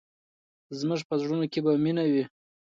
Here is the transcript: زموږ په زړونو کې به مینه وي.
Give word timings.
زموږ 0.79 1.01
په 1.09 1.15
زړونو 1.21 1.45
کې 1.51 1.59
به 1.65 1.71
مینه 1.83 2.03
وي. 2.11 2.23